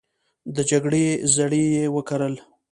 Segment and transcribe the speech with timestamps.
[0.55, 1.05] د جګړې
[1.35, 2.35] زړي یې وکرل